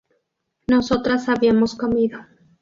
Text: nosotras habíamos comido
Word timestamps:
nosotras 0.65 1.29
habíamos 1.29 1.75
comido 1.75 2.25